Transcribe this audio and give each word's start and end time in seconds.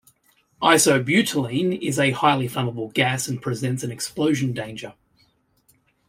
Isobutylene 0.63 1.77
is 1.79 1.99
a 1.99 2.09
highly 2.09 2.49
flammable 2.49 2.91
gas 2.91 3.27
and 3.27 3.39
presents 3.39 3.83
an 3.83 3.91
explosion 3.91 4.51
danger. 4.51 4.95